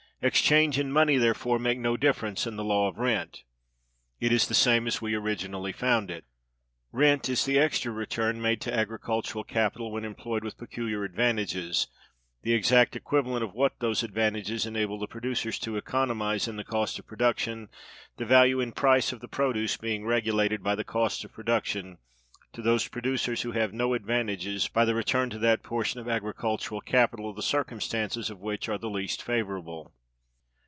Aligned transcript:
Exchange 0.23 0.77
and 0.77 0.93
money, 0.93 1.17
therefore, 1.17 1.57
make 1.57 1.79
no 1.79 1.97
difference 1.97 2.45
in 2.45 2.55
the 2.55 2.63
law 2.63 2.87
of 2.87 2.99
rent: 2.99 3.41
it 4.19 4.31
is 4.31 4.45
the 4.47 4.53
same 4.53 4.85
as 4.85 5.01
we 5.01 5.13
originally(293) 5.13 5.73
found 5.75 6.11
it. 6.11 6.25
Rent 6.91 7.27
is 7.27 7.43
the 7.43 7.57
extra 7.57 7.91
return 7.91 8.39
made 8.39 8.61
to 8.61 8.71
agricultural 8.71 9.43
capital 9.43 9.91
when 9.91 10.05
employed 10.05 10.43
with 10.43 10.59
peculiar 10.59 11.03
advantages; 11.03 11.87
the 12.43 12.53
exact 12.53 12.95
equivalent 12.95 13.43
of 13.43 13.55
what 13.55 13.79
those 13.79 14.03
advantages 14.03 14.67
enable 14.67 14.99
the 14.99 15.07
producers 15.07 15.57
to 15.57 15.75
economize 15.75 16.47
in 16.47 16.55
the 16.55 16.63
cost 16.63 16.99
of 16.99 17.07
production: 17.07 17.67
the 18.17 18.23
value 18.25 18.61
and 18.61 18.75
price 18.75 19.11
of 19.11 19.21
the 19.21 19.27
produce 19.27 19.75
being 19.75 20.05
regulated 20.05 20.61
by 20.61 20.75
the 20.75 20.83
cost 20.83 21.25
of 21.25 21.33
production 21.33 21.97
to 22.53 22.61
those 22.61 22.87
producers 22.87 23.41
who 23.41 23.53
have 23.53 23.73
no 23.73 23.95
advantages; 23.95 24.67
by 24.67 24.85
the 24.85 24.93
return 24.93 25.31
to 25.31 25.39
that 25.39 25.63
portion 25.63 25.99
of 25.99 26.07
agricultural 26.07 26.79
capital 26.79 27.33
the 27.33 27.41
circumstances 27.41 28.29
of 28.29 28.39
which 28.39 28.69
are 28.69 28.77
the 28.77 28.87
least 28.87 29.19
favorable. 29.23 29.91